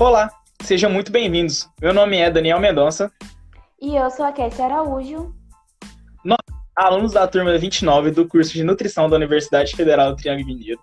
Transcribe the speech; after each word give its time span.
Olá, 0.00 0.30
sejam 0.62 0.88
muito 0.88 1.10
bem-vindos. 1.10 1.68
Meu 1.82 1.92
nome 1.92 2.18
é 2.18 2.30
Daniel 2.30 2.60
Mendonça. 2.60 3.10
E 3.82 3.96
eu 3.96 4.08
sou 4.12 4.24
a 4.24 4.30
Kétia 4.30 4.66
Araújo. 4.66 5.34
Nós, 6.24 6.38
alunos 6.76 7.14
da 7.14 7.26
turma 7.26 7.58
29 7.58 8.12
do 8.12 8.24
curso 8.24 8.52
de 8.52 8.62
Nutrição 8.62 9.10
da 9.10 9.16
Universidade 9.16 9.74
Federal 9.74 10.10
do 10.10 10.16
Triângulo 10.16 10.46
Mineiro, 10.46 10.78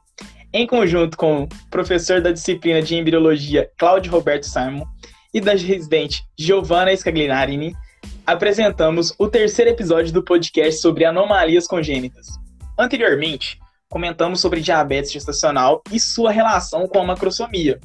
em 0.51 0.67
conjunto 0.67 1.15
com 1.15 1.43
o 1.43 1.49
professor 1.71 2.19
da 2.19 2.33
disciplina 2.33 2.81
de 2.81 2.97
Embriologia, 2.97 3.71
Cláudio 3.77 4.11
Roberto 4.11 4.47
Simon, 4.47 4.85
e 5.33 5.39
da 5.39 5.53
residente 5.53 6.21
Giovanna 6.37 6.93
Scaglinarini, 6.93 7.73
apresentamos 8.27 9.15
o 9.17 9.29
terceiro 9.29 9.71
episódio 9.71 10.11
do 10.11 10.23
podcast 10.23 10.81
sobre 10.81 11.05
anomalias 11.05 11.67
congênitas. 11.67 12.27
Anteriormente, 12.77 13.57
comentamos 13.87 14.41
sobre 14.41 14.59
diabetes 14.59 15.13
gestacional 15.13 15.81
e 15.89 16.01
sua 16.01 16.31
relação 16.31 16.85
com 16.85 16.99
a 16.99 17.05
macrosomia. 17.05 17.79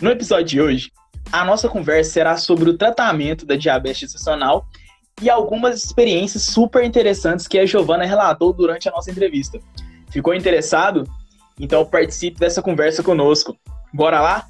No 0.00 0.10
episódio 0.10 0.46
de 0.46 0.60
hoje, 0.60 0.92
a 1.30 1.44
nossa 1.44 1.68
conversa 1.68 2.10
será 2.10 2.36
sobre 2.36 2.68
o 2.68 2.76
tratamento 2.76 3.46
da 3.46 3.54
diabetes 3.54 3.98
gestacional 3.98 4.66
e 5.22 5.30
algumas 5.30 5.84
experiências 5.84 6.42
super 6.42 6.84
interessantes 6.84 7.46
que 7.46 7.58
a 7.58 7.66
Giovana 7.66 8.04
relatou 8.04 8.52
durante 8.52 8.88
a 8.88 8.92
nossa 8.92 9.10
entrevista. 9.10 9.58
Ficou 10.10 10.34
interessado? 10.34 11.04
Então 11.58 11.84
participe 11.86 12.40
dessa 12.40 12.60
conversa 12.60 13.02
conosco. 13.02 13.56
Bora 13.92 14.20
lá? 14.20 14.48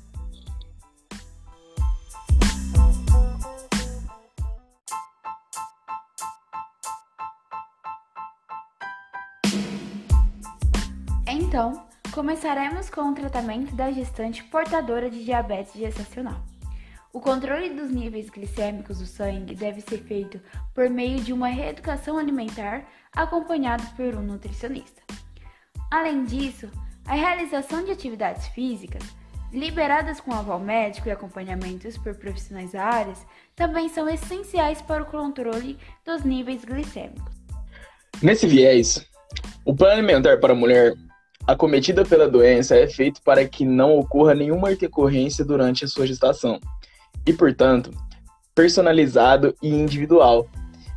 Começaremos 12.35 12.91
com 12.91 13.03
o 13.03 13.15
tratamento 13.15 13.73
da 13.77 13.93
gestante 13.93 14.43
portadora 14.43 15.09
de 15.09 15.25
diabetes 15.25 15.73
gestacional. 15.73 16.45
O 17.13 17.21
controle 17.21 17.71
dos 17.71 17.93
níveis 17.93 18.29
glicêmicos 18.29 18.99
do 18.99 19.07
sangue 19.07 19.55
deve 19.55 19.81
ser 19.81 19.99
feito 19.99 20.41
por 20.75 20.91
meio 20.91 21.21
de 21.21 21.33
uma 21.33 21.47
reeducação 21.47 22.19
alimentar 22.19 22.89
acompanhado 23.13 23.85
por 23.95 24.17
um 24.17 24.23
nutricionista. 24.23 25.01
Além 25.93 26.25
disso, 26.25 26.69
a 27.07 27.15
realização 27.15 27.85
de 27.85 27.93
atividades 27.93 28.49
físicas, 28.49 29.05
liberadas 29.53 30.21
com 30.21 30.33
aval 30.33 30.59
médico 30.59 31.07
e 31.07 31.13
acompanhamentos 31.13 31.97
por 31.97 32.17
profissionais 32.17 32.73
da 32.73 32.83
área, 32.83 33.15
também 33.55 33.89
são 33.89 34.09
essenciais 34.09 34.83
para 34.83 35.05
o 35.05 35.07
controle 35.07 35.79
dos 36.05 36.25
níveis 36.25 36.65
glicêmicos. 36.65 37.33
Nesse 38.21 38.49
viés, 38.49 39.09
o 39.65 39.73
plano 39.73 39.93
alimentar 39.93 40.41
para 40.41 40.53
a 40.53 40.57
mulher 40.57 40.95
acometida 41.47 42.05
pela 42.05 42.29
doença 42.29 42.77
é 42.77 42.87
feito 42.87 43.21
para 43.23 43.47
que 43.47 43.65
não 43.65 43.99
ocorra 43.99 44.35
nenhuma 44.35 44.73
intercorrência 44.73 45.45
durante 45.45 45.85
a 45.85 45.89
sua 45.89 46.07
gestação 46.07 46.59
e, 47.27 47.33
portanto, 47.33 47.91
personalizado 48.55 49.55
e 49.63 49.69
individual, 49.69 50.47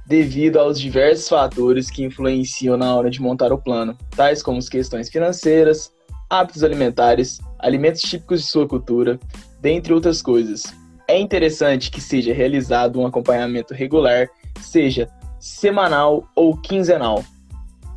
devido 0.05 0.57
aos 0.57 0.79
diversos 0.79 1.27
fatores 1.27 1.89
que 1.89 2.03
influenciam 2.03 2.77
na 2.77 2.95
hora 2.95 3.09
de 3.09 3.21
montar 3.21 3.51
o 3.51 3.57
plano, 3.57 3.97
tais 4.15 4.41
como 4.41 4.57
as 4.57 4.69
questões 4.69 5.09
financeiras, 5.09 5.91
hábitos 6.29 6.63
alimentares, 6.63 7.39
alimentos 7.59 8.01
típicos 8.01 8.41
de 8.41 8.47
sua 8.47 8.67
cultura, 8.67 9.19
dentre 9.59 9.93
outras 9.93 10.21
coisas. 10.21 10.63
É 11.07 11.19
interessante 11.19 11.89
que 11.89 12.01
seja 12.01 12.33
realizado 12.33 12.99
um 12.99 13.05
acompanhamento 13.05 13.73
regular, 13.73 14.29
seja 14.61 15.09
semanal 15.39 16.27
ou 16.35 16.57
quinzenal, 16.57 17.23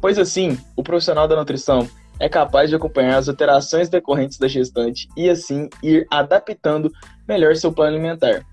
pois 0.01 0.19
assim, 0.19 0.59
o 0.77 0.83
profissional 0.83 1.27
da 1.27 1.37
nutrição 1.37 1.89
é 2.21 2.29
capaz 2.29 2.69
de 2.69 2.77
acompanhar 2.77 3.17
as 3.17 3.29
alterações 3.29 3.89
decorrentes 3.89 4.39
da 4.39 4.47
gestante 4.47 5.09
e 5.17 5.29
assim 5.29 5.69
ir 5.83 6.07
adaptando 6.11 6.93
melhor 7.27 7.57
seu 7.57 7.73
plano 7.73 7.97
alimentar, 7.97 8.45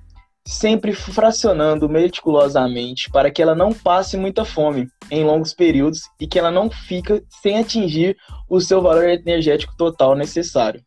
sempre 0.47 0.93
fracionando 0.93 1.89
meticulosamente 1.89 3.11
para 3.11 3.29
que 3.29 3.41
ela 3.41 3.53
não 3.53 3.73
passe 3.73 4.15
muita 4.15 4.45
fome 4.45 4.87
em 5.11 5.25
longos 5.25 5.53
períodos 5.53 6.03
e 6.19 6.25
que 6.25 6.39
ela 6.39 6.49
não 6.49 6.69
fica 6.69 7.21
sem 7.41 7.59
atingir 7.59 8.15
o 8.49 8.61
seu 8.61 8.81
valor 8.81 9.09
energético 9.09 9.75
total 9.75 10.15
necessário. 10.15 10.81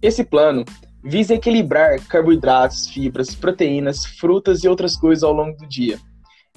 Esse 0.00 0.22
plano 0.24 0.64
visa 1.02 1.34
equilibrar 1.34 2.00
carboidratos, 2.06 2.86
fibras, 2.86 3.34
proteínas, 3.34 4.04
frutas 4.04 4.62
e 4.62 4.68
outras 4.68 4.96
coisas 4.96 5.24
ao 5.24 5.32
longo 5.32 5.56
do 5.56 5.66
dia. 5.66 5.98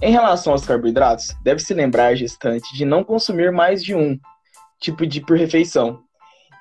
Em 0.01 0.11
relação 0.11 0.53
aos 0.53 0.65
carboidratos, 0.65 1.35
deve-se 1.43 1.73
lembrar 1.73 2.15
gestante 2.15 2.75
de 2.75 2.83
não 2.83 3.03
consumir 3.03 3.51
mais 3.51 3.83
de 3.83 3.95
um, 3.95 4.19
tipo 4.83 5.07
de 5.07 5.21
por 5.21 5.37
refeição, 5.37 6.03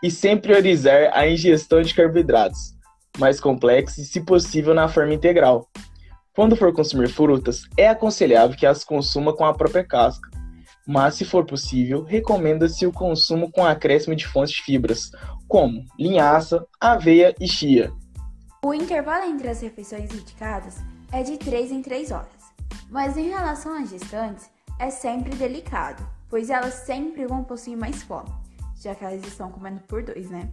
e 0.02 0.10
sempre 0.10 0.52
priorizar 0.52 1.10
a 1.12 1.28
ingestão 1.28 1.82
de 1.82 1.92
carboidratos 1.92 2.74
mais 3.18 3.40
complexos 3.40 3.98
e, 3.98 4.04
se 4.06 4.20
possível, 4.22 4.72
na 4.72 4.88
forma 4.88 5.12
integral. 5.12 5.68
Quando 6.34 6.56
for 6.56 6.72
consumir 6.72 7.08
frutas, 7.08 7.64
é 7.76 7.88
aconselhável 7.88 8.56
que 8.56 8.64
as 8.64 8.84
consuma 8.84 9.34
com 9.34 9.44
a 9.44 9.52
própria 9.52 9.84
casca, 9.84 10.30
mas, 10.86 11.16
se 11.16 11.24
for 11.24 11.44
possível, 11.44 12.04
recomenda-se 12.04 12.86
o 12.86 12.92
consumo 12.92 13.50
com 13.50 13.66
acréscimo 13.66 14.16
de 14.16 14.26
fontes 14.26 14.54
de 14.54 14.62
fibras, 14.62 15.10
como 15.46 15.84
linhaça, 15.98 16.66
aveia 16.80 17.34
e 17.38 17.46
chia. 17.46 17.92
O 18.64 18.72
intervalo 18.72 19.26
entre 19.26 19.48
as 19.48 19.60
refeições 19.60 20.10
indicadas 20.12 20.78
é 21.12 21.22
de 21.22 21.36
3 21.36 21.70
em 21.72 21.82
3 21.82 22.12
horas, 22.12 22.54
mas 22.88 23.16
em 23.16 23.28
relação 23.28 23.74
às 23.74 23.90
gestantes, 23.90 24.48
é 24.78 24.88
sempre 24.88 25.34
delicado 25.36 26.02
pois 26.32 26.48
elas 26.48 26.72
sempre 26.72 27.26
vão 27.26 27.44
possuir 27.44 27.76
mais 27.76 28.02
fome, 28.04 28.30
já 28.80 28.94
que 28.94 29.04
elas 29.04 29.22
estão 29.22 29.52
comendo 29.52 29.80
por 29.80 30.02
dois, 30.02 30.30
né? 30.30 30.48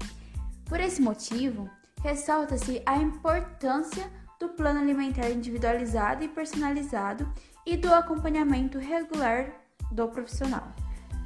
Por 0.66 0.78
esse 0.78 1.02
motivo, 1.02 1.70
ressalta-se 2.04 2.82
a 2.86 2.98
importância 2.98 4.12
do 4.38 4.50
plano 4.50 4.82
alimentar 4.82 5.30
individualizado 5.30 6.22
e 6.22 6.28
personalizado 6.28 7.26
e 7.66 7.78
do 7.78 7.94
acompanhamento 7.94 8.78
regular 8.78 9.54
do 9.90 10.06
profissional. 10.10 10.68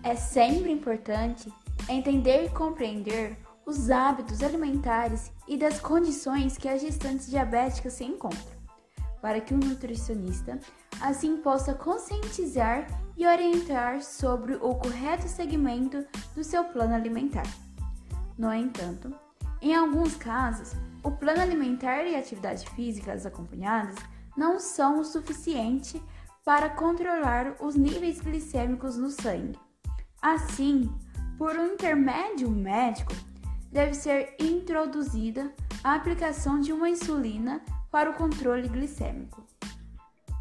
É 0.04 0.14
sempre 0.14 0.72
importante 0.72 1.52
entender 1.90 2.46
e 2.46 2.50
compreender 2.50 3.36
os 3.66 3.90
hábitos 3.90 4.44
alimentares 4.44 5.32
e 5.48 5.58
das 5.58 5.80
condições 5.80 6.60
que 6.60 6.70
as 6.70 6.80
gestantes 6.80 7.28
diabéticas 7.28 7.94
se 7.94 8.04
encontram, 8.04 8.54
para 9.24 9.40
que 9.40 9.54
o 9.54 9.58
nutricionista 9.58 10.60
assim 11.00 11.38
possa 11.38 11.74
conscientizar 11.74 12.86
e 13.16 13.26
orientar 13.26 14.02
sobre 14.02 14.56
o 14.56 14.76
correto 14.76 15.30
segmento 15.30 16.06
do 16.36 16.44
seu 16.44 16.66
plano 16.66 16.94
alimentar. 16.94 17.48
No 18.38 18.54
entanto, 18.54 19.16
em 19.62 19.74
alguns 19.74 20.18
casos, 20.18 20.74
o 21.02 21.10
plano 21.10 21.40
alimentar 21.40 22.04
e 22.04 22.18
atividade 22.18 22.70
físicas 22.72 23.26
acompanhadas 23.26 23.96
não 24.36 24.60
são 24.60 25.00
o 25.00 25.06
suficiente 25.06 26.04
para 26.44 26.70
controlar 26.72 27.56
os 27.62 27.76
níveis 27.76 28.20
glicêmicos 28.20 28.98
no 28.98 29.10
sangue. 29.10 29.58
Assim, 30.22 30.94
por 31.38 31.56
um 31.56 31.68
intermédio 31.68 32.52
médico, 32.52 33.14
deve 33.72 33.94
ser 33.94 34.36
introduzida 34.38 35.50
a 35.84 35.96
aplicação 35.96 36.62
de 36.62 36.72
uma 36.72 36.90
insulina 36.90 37.62
para 37.92 38.10
o 38.10 38.14
controle 38.14 38.70
glicêmico. 38.70 39.44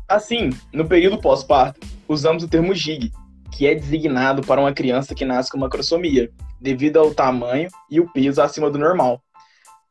Assim, 0.09 0.51
no 0.73 0.87
período 0.87 1.21
pós-parto, 1.21 1.81
usamos 2.09 2.45
o 2.45 2.49
termo 2.49 2.73
GIG, 2.75 3.13
que 3.51 3.67
é 3.67 3.75
designado 3.75 4.43
para 4.43 4.61
uma 4.61 4.73
criança 4.73 5.15
que 5.15 5.25
nasce 5.25 5.51
com 5.51 5.59
macrosomia, 5.59 6.31
devido 6.61 6.99
ao 6.99 7.13
tamanho 7.13 7.69
e 7.91 7.99
o 7.99 8.09
peso 8.13 8.41
acima 8.41 8.71
do 8.71 8.79
normal. 8.79 9.21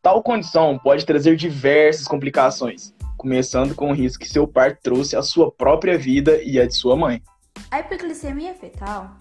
Tal 0.02 0.24
condição 0.24 0.80
pode 0.80 1.06
trazer 1.06 1.36
diversas 1.36 2.08
complicações, 2.08 2.94
começando 3.18 3.76
com 3.76 3.92
o 3.92 3.94
risco 3.94 4.24
que 4.24 4.30
seu 4.30 4.48
parto 4.48 4.80
trouxe 4.82 5.18
à 5.18 5.22
sua 5.22 5.52
própria 5.52 5.98
vida 5.98 6.42
e 6.42 6.60
à 6.60 6.66
de 6.66 6.74
sua 6.74 6.96
mãe. 6.96 7.22
A 7.70 7.82
hiperglicemia 7.82 8.54
fetal 8.54 9.18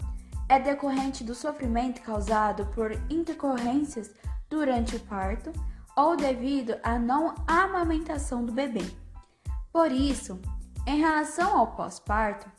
é 0.47 0.59
decorrente 0.59 1.23
do 1.23 1.35
sofrimento 1.35 2.01
causado 2.01 2.65
por 2.67 2.91
intercorrências 3.09 4.11
durante 4.49 4.95
o 4.95 4.99
parto 5.01 5.51
ou 5.95 6.15
devido 6.15 6.75
à 6.83 6.97
não 6.97 7.35
amamentação 7.47 8.45
do 8.45 8.51
bebê. 8.51 8.85
Por 9.71 9.91
isso, 9.91 10.39
em 10.85 10.99
relação 10.99 11.57
ao 11.57 11.67
pós-parto, 11.67 12.49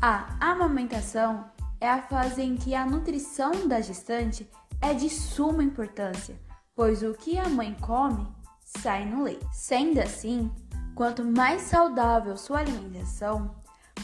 a 0.00 0.36
amamentação 0.40 1.44
é 1.80 1.88
a 1.88 2.02
fase 2.02 2.42
em 2.42 2.56
que 2.56 2.74
a 2.74 2.86
nutrição 2.86 3.66
da 3.66 3.80
gestante 3.80 4.48
é 4.80 4.94
de 4.94 5.08
suma 5.08 5.62
importância, 5.62 6.36
pois 6.74 7.02
o 7.02 7.14
que 7.14 7.38
a 7.38 7.48
mãe 7.48 7.76
come 7.80 8.26
sai 8.64 9.04
no 9.04 9.22
leite. 9.22 9.46
Sendo 9.52 10.00
assim, 10.00 10.50
quanto 10.94 11.24
mais 11.24 11.62
saudável 11.62 12.36
sua 12.36 12.58
alimentação, 12.58 13.54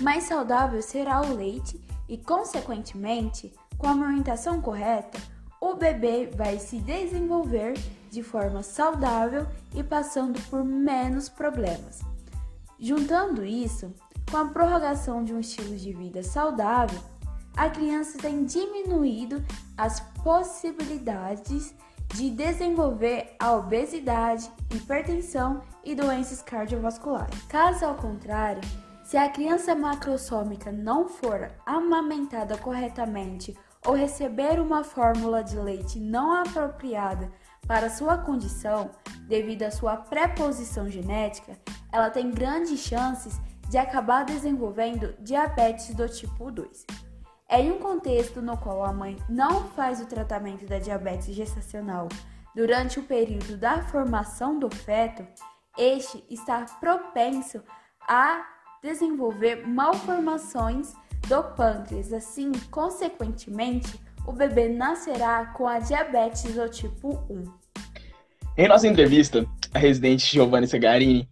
mais 0.01 0.25
saudável 0.25 0.81
será 0.83 1.21
o 1.21 1.35
leite 1.35 1.81
e, 2.09 2.17
consequentemente, 2.17 3.53
com 3.77 3.87
a 3.87 3.93
amamentação 3.93 4.61
correta, 4.61 5.21
o 5.61 5.75
bebê 5.75 6.31
vai 6.35 6.59
se 6.59 6.79
desenvolver 6.79 7.75
de 8.11 8.23
forma 8.23 8.63
saudável 8.63 9.47
e 9.75 9.83
passando 9.83 10.41
por 10.49 10.65
menos 10.65 11.29
problemas. 11.29 12.01
Juntando 12.79 13.45
isso 13.45 13.93
com 14.31 14.37
a 14.37 14.45
prorrogação 14.47 15.25
de 15.25 15.33
um 15.33 15.41
estilo 15.41 15.77
de 15.77 15.93
vida 15.93 16.23
saudável, 16.23 17.01
a 17.57 17.69
criança 17.69 18.19
tem 18.19 18.45
diminuído 18.45 19.45
as 19.77 20.01
possibilidades 20.23 21.75
de 22.15 22.31
desenvolver 22.31 23.35
a 23.39 23.53
obesidade, 23.53 24.51
hipertensão 24.73 25.61
e 25.85 25.95
doenças 25.95 26.41
cardiovasculares. 26.41 27.43
Caso 27.49 27.85
ao 27.85 27.97
contrário, 27.97 28.63
se 29.05 29.17
a 29.17 29.29
criança 29.29 29.75
macrossômica 29.75 30.71
não 30.71 31.09
for 31.09 31.51
amamentada 31.67 32.57
corretamente 32.59 33.57
ou 33.87 33.95
receber 33.95 34.61
uma 34.61 34.85
fórmula 34.85 35.43
de 35.43 35.57
leite 35.59 35.99
não 35.99 36.35
apropriada 36.35 37.31
para 37.67 37.91
sua 37.91 38.19
condição, 38.19 38.91
devido 39.27 39.65
à 39.65 39.71
sua 39.71 39.97
preposição 39.97 40.89
genética, 40.89 41.59
ela 41.93 42.11
tem 42.11 42.31
grandes 42.31 42.81
chances 42.81 43.39
de 43.69 43.77
acabar 43.77 44.25
desenvolvendo 44.25 45.15
diabetes 45.21 45.95
do 45.95 46.09
tipo 46.09 46.51
2. 46.51 46.87
Em 47.51 47.71
um 47.71 47.79
contexto 47.79 48.43
no 48.43 48.57
qual 48.57 48.85
a 48.85 48.93
mãe 48.93 49.17
não 49.29 49.69
faz 49.69 50.01
o 50.01 50.07
tratamento 50.07 50.67
da 50.67 50.79
diabetes 50.79 51.35
gestacional 51.35 52.09
durante 52.55 52.99
o 52.99 53.03
período 53.03 53.57
da 53.57 53.83
formação 53.83 54.59
do 54.59 54.69
feto, 54.75 55.27
este 55.77 56.25
está 56.29 56.65
propenso 56.81 57.63
a 58.01 58.45
desenvolver 58.83 59.67
malformações 59.67 60.93
do 61.29 61.43
pâncreas. 61.55 62.13
Assim, 62.13 62.53
consequentemente, 62.71 64.01
o 64.29 64.33
bebê 64.33 64.69
nascerá 64.69 65.47
com 65.57 65.67
a 65.67 65.79
diabetes 65.79 66.55
do 66.55 66.69
tipo 66.69 67.19
1. 67.31 67.45
Em 68.59 68.69
nossa 68.69 68.87
entrevista, 68.87 69.47
a 69.73 69.79
residente 69.79 70.31
Giovanni 70.31 70.67
Segarini 70.67 71.27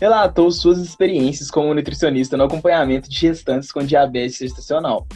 relatou 0.00 0.50
suas 0.50 0.78
experiências 0.78 1.48
como 1.48 1.72
nutricionista 1.72 2.36
no 2.36 2.44
acompanhamento 2.44 3.08
de 3.08 3.16
gestantes 3.16 3.70
com 3.70 3.84
diabetes 3.84 4.38
gestacional. 4.38 5.06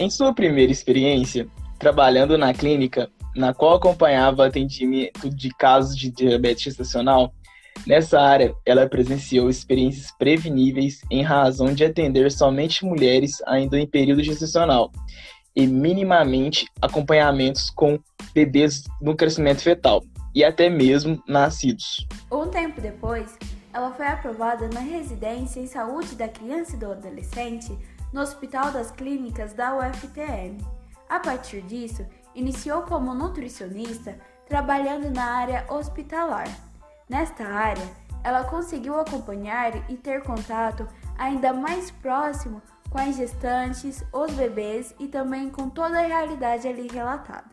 Em 0.00 0.10
sua 0.10 0.34
primeira 0.34 0.72
experiência, 0.72 1.46
trabalhando 1.78 2.36
na 2.36 2.52
clínica, 2.52 3.08
na 3.36 3.54
qual 3.54 3.74
acompanhava 3.74 4.46
atendimento 4.46 5.30
de 5.30 5.50
casos 5.50 5.96
de 5.96 6.10
diabetes 6.10 6.64
gestacional, 6.64 7.32
Nessa 7.86 8.20
área, 8.20 8.54
ela 8.66 8.86
presenciou 8.86 9.48
experiências 9.48 10.12
preveníveis 10.16 11.00
em 11.10 11.22
razão 11.22 11.74
de 11.74 11.82
atender 11.82 12.30
somente 12.30 12.84
mulheres 12.84 13.42
ainda 13.46 13.80
em 13.80 13.86
período 13.86 14.22
gestacional 14.22 14.92
e 15.54 15.66
minimamente 15.66 16.66
acompanhamentos 16.80 17.70
com 17.70 17.98
bebês 18.34 18.84
no 19.00 19.14
crescimento 19.14 19.62
fetal 19.62 20.02
e 20.34 20.44
até 20.44 20.68
mesmo 20.70 21.22
nascidos. 21.26 22.06
Um 22.30 22.48
tempo 22.48 22.80
depois, 22.80 23.36
ela 23.72 23.92
foi 23.92 24.06
aprovada 24.06 24.68
na 24.68 24.80
residência 24.80 25.60
em 25.60 25.66
saúde 25.66 26.14
da 26.14 26.28
criança 26.28 26.74
e 26.74 26.78
do 26.78 26.90
adolescente 26.90 27.76
no 28.12 28.20
Hospital 28.20 28.70
das 28.70 28.90
Clínicas 28.90 29.52
da 29.52 29.76
UFTM. 29.76 30.58
A 31.08 31.20
partir 31.20 31.62
disso, 31.62 32.06
iniciou 32.34 32.82
como 32.82 33.14
nutricionista 33.14 34.18
trabalhando 34.48 35.10
na 35.10 35.24
área 35.24 35.66
hospitalar. 35.68 36.48
Nesta 37.08 37.44
área, 37.44 37.84
ela 38.24 38.44
conseguiu 38.44 38.98
acompanhar 38.98 39.90
e 39.90 39.96
ter 39.96 40.22
contato 40.22 40.86
ainda 41.18 41.52
mais 41.52 41.90
próximo 41.90 42.62
com 42.92 42.98
as 42.98 43.16
gestantes, 43.16 44.04
os 44.12 44.32
bebês 44.34 44.94
e 45.00 45.08
também 45.08 45.48
com 45.48 45.70
toda 45.70 45.98
a 45.98 46.06
realidade 46.06 46.68
ali 46.68 46.86
relatada. 46.92 47.50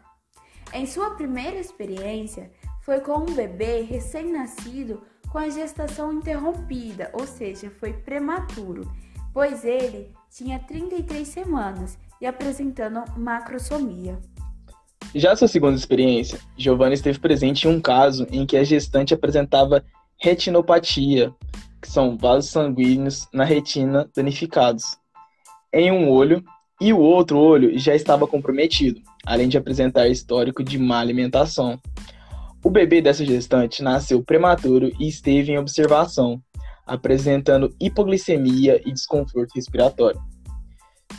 Em 0.74 0.86
sua 0.86 1.12
primeira 1.12 1.58
experiência, 1.58 2.52
foi 2.82 3.00
com 3.00 3.20
um 3.20 3.34
bebê 3.34 3.82
recém-nascido 3.82 5.02
com 5.32 5.38
a 5.38 5.50
gestação 5.50 6.12
interrompida, 6.12 7.10
ou 7.14 7.26
seja, 7.26 7.72
foi 7.80 7.94
prematuro, 7.94 8.92
pois 9.34 9.64
ele 9.64 10.12
tinha 10.30 10.60
33 10.60 11.26
semanas 11.26 11.98
e 12.20 12.26
apresentando 12.26 13.02
macrosomia. 13.18 14.20
Já 15.16 15.36
sua 15.36 15.48
segunda 15.48 15.78
experiência, 15.78 16.40
Giovanna 16.58 16.94
esteve 16.94 17.18
presente 17.18 17.66
em 17.68 17.72
um 17.72 17.80
caso 17.80 18.28
em 18.30 18.46
que 18.46 18.58
a 18.58 18.64
gestante 18.64 19.14
apresentava 19.14 19.84
retinopatia, 20.18 21.34
que 21.82 21.90
são 21.90 22.18
vasos 22.18 22.52
sanguíneos 22.52 23.28
na 23.34 23.46
retina 23.46 24.10
danificados, 24.14 24.99
em 25.74 25.92
um 25.92 26.10
olho 26.10 26.44
e 26.82 26.94
o 26.94 27.00
outro 27.00 27.38
olho 27.38 27.78
já 27.78 27.94
estava 27.94 28.26
comprometido, 28.26 29.02
além 29.26 29.50
de 29.50 29.58
apresentar 29.58 30.08
histórico 30.08 30.64
de 30.64 30.78
má 30.78 31.00
alimentação. 31.00 31.80
O 32.64 32.70
bebê 32.70 33.02
dessa 33.02 33.26
gestante 33.26 33.84
nasceu 33.84 34.24
prematuro 34.24 34.92
e 35.00 35.08
esteve 35.08 35.52
em 35.52 35.58
observação, 35.58 36.42
apresentando 36.86 37.74
hipoglicemia 37.80 38.82
e 38.86 38.92
desconforto 38.92 39.54
respiratório. 39.56 40.20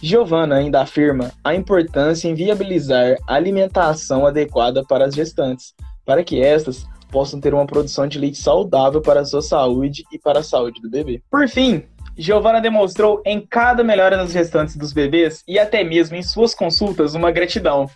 Giovanna 0.02 0.56
ainda 0.56 0.80
afirma 0.80 1.30
a 1.44 1.54
importância 1.54 2.28
em 2.28 2.34
viabilizar 2.34 3.16
alimentação 3.26 4.26
adequada 4.26 4.82
para 4.84 5.04
as 5.04 5.14
gestantes, 5.14 5.74
para 6.04 6.24
que 6.24 6.40
estas 6.40 6.86
possam 7.10 7.40
ter 7.40 7.52
uma 7.52 7.66
produção 7.66 8.06
de 8.06 8.18
leite 8.18 8.38
saudável 8.38 9.02
para 9.02 9.20
a 9.20 9.24
sua 9.24 9.42
saúde 9.42 10.04
e 10.12 10.18
para 10.18 10.40
a 10.40 10.44
saúde 10.44 10.80
do 10.80 10.88
bebê. 10.88 11.22
Por 11.30 11.48
fim, 11.48 11.82
Giovanna 12.20 12.60
demonstrou 12.60 13.22
em 13.24 13.40
cada 13.40 13.82
melhora 13.82 14.14
nas 14.14 14.30
gestantes 14.30 14.76
dos 14.76 14.92
bebês 14.92 15.42
e 15.48 15.58
até 15.58 15.82
mesmo 15.82 16.16
em 16.16 16.22
suas 16.22 16.54
consultas 16.54 17.14
uma 17.14 17.30
gratidão. 17.30 17.88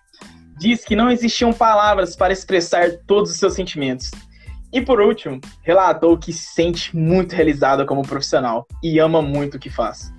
Diz 0.58 0.82
que 0.82 0.96
não 0.96 1.10
existiam 1.10 1.52
palavras 1.52 2.16
para 2.16 2.32
expressar 2.32 2.90
todos 3.06 3.30
os 3.30 3.36
seus 3.36 3.52
sentimentos. 3.52 4.10
E 4.72 4.80
por 4.80 4.98
último, 4.98 5.42
relatou 5.62 6.16
que 6.16 6.32
se 6.32 6.54
sente 6.54 6.96
muito 6.96 7.34
realizada 7.34 7.84
como 7.84 8.00
profissional 8.00 8.66
e 8.82 8.98
ama 8.98 9.20
muito 9.20 9.58
o 9.58 9.60
que 9.60 9.68
faz. 9.68 10.10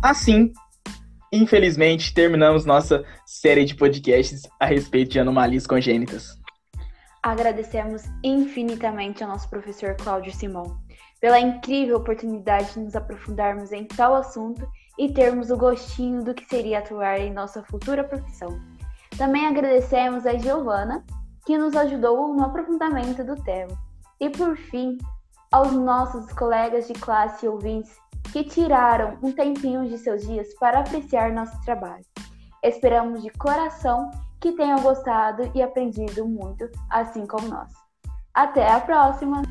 Assim, 0.00 0.52
infelizmente, 1.32 2.14
terminamos 2.14 2.64
nossa 2.64 3.04
série 3.34 3.64
de 3.64 3.74
podcasts 3.74 4.42
a 4.60 4.66
respeito 4.66 5.10
de 5.10 5.18
anomalias 5.18 5.66
congênitas. 5.66 6.38
Agradecemos 7.20 8.04
infinitamente 8.22 9.24
ao 9.24 9.30
nosso 9.30 9.50
professor 9.50 9.96
Cláudio 9.96 10.32
Simão 10.32 10.78
pela 11.20 11.40
incrível 11.40 11.96
oportunidade 11.96 12.74
de 12.74 12.80
nos 12.80 12.94
aprofundarmos 12.94 13.72
em 13.72 13.86
tal 13.86 14.14
assunto 14.14 14.68
e 14.96 15.12
termos 15.12 15.50
o 15.50 15.56
gostinho 15.56 16.22
do 16.22 16.32
que 16.32 16.44
seria 16.44 16.78
atuar 16.78 17.18
em 17.18 17.32
nossa 17.32 17.62
futura 17.64 18.04
profissão. 18.04 18.60
Também 19.18 19.46
agradecemos 19.46 20.26
a 20.26 20.38
Giovana, 20.38 21.04
que 21.44 21.58
nos 21.58 21.74
ajudou 21.74 22.32
no 22.34 22.44
aprofundamento 22.44 23.24
do 23.24 23.34
tema. 23.42 23.76
E 24.20 24.30
por 24.30 24.56
fim, 24.56 24.96
aos 25.50 25.72
nossos 25.72 26.32
colegas 26.34 26.86
de 26.86 26.92
classe 26.92 27.46
e 27.46 27.48
ouvintes 27.48 27.96
que 28.32 28.44
tiraram 28.44 29.18
um 29.22 29.32
tempinho 29.32 29.88
de 29.88 29.98
seus 29.98 30.24
dias 30.24 30.54
para 30.54 30.80
apreciar 30.80 31.32
nosso 31.32 31.60
trabalho. 31.62 32.04
Esperamos 32.64 33.22
de 33.22 33.28
coração 33.28 34.10
que 34.40 34.52
tenham 34.52 34.80
gostado 34.80 35.50
e 35.54 35.62
aprendido 35.62 36.26
muito, 36.26 36.66
assim 36.90 37.26
como 37.26 37.46
nós. 37.46 37.70
Até 38.32 38.66
a 38.66 38.80
próxima! 38.80 39.42